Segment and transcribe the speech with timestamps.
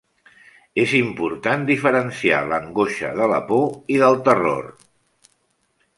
[0.83, 4.71] És important diferenciar l'angoixa de la por i del terror.